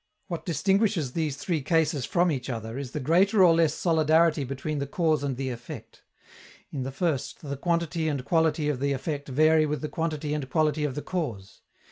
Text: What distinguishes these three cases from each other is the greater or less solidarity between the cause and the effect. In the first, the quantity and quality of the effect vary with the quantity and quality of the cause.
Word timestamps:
What 0.25 0.47
distinguishes 0.47 1.11
these 1.11 1.37
three 1.37 1.61
cases 1.61 2.05
from 2.07 2.31
each 2.31 2.49
other 2.49 2.75
is 2.75 2.89
the 2.89 2.99
greater 2.99 3.43
or 3.43 3.53
less 3.53 3.75
solidarity 3.75 4.43
between 4.43 4.79
the 4.79 4.87
cause 4.87 5.21
and 5.21 5.37
the 5.37 5.51
effect. 5.51 6.01
In 6.71 6.81
the 6.81 6.91
first, 6.91 7.47
the 7.47 7.55
quantity 7.55 8.07
and 8.07 8.25
quality 8.25 8.67
of 8.67 8.79
the 8.79 8.93
effect 8.93 9.29
vary 9.29 9.67
with 9.67 9.81
the 9.81 9.89
quantity 9.89 10.33
and 10.33 10.49
quality 10.49 10.85
of 10.85 10.95
the 10.95 11.03
cause. 11.03 11.61